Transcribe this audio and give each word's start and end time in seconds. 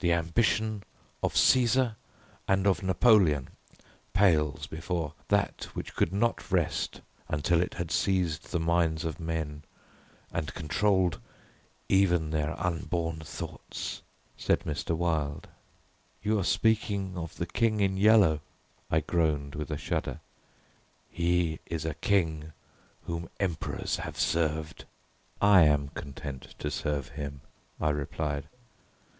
"The 0.00 0.12
ambition 0.12 0.82
of 1.22 1.36
Caesar 1.36 1.94
and 2.48 2.66
of 2.66 2.82
Napoleon 2.82 3.50
pales 4.12 4.66
before 4.66 5.14
that 5.28 5.66
which 5.72 5.94
could 5.94 6.12
not 6.12 6.50
rest 6.50 7.00
until 7.28 7.62
it 7.62 7.74
had 7.74 7.92
seized 7.92 8.50
the 8.50 8.58
minds 8.58 9.04
of 9.04 9.20
men 9.20 9.62
and 10.32 10.52
controlled 10.52 11.20
even 11.88 12.30
their 12.30 12.58
unborn 12.58 13.20
thoughts," 13.20 14.02
said 14.36 14.64
Mr. 14.64 14.96
Wilde. 14.96 15.46
"You 16.24 16.40
are 16.40 16.42
speaking 16.42 17.16
of 17.16 17.36
the 17.36 17.46
King 17.46 17.78
in 17.78 17.96
Yellow," 17.96 18.40
I 18.90 18.98
groaned, 18.98 19.54
with 19.54 19.70
a 19.70 19.78
shudder. 19.78 20.18
"He 21.08 21.60
is 21.66 21.84
a 21.84 21.94
king 21.94 22.52
whom 23.02 23.30
emperors 23.38 23.98
have 23.98 24.18
served." 24.18 24.86
"I 25.40 25.62
am 25.62 25.90
content 25.90 26.56
to 26.58 26.68
serve 26.68 27.10
him," 27.10 27.42
I 27.80 27.90
replied. 27.90 28.48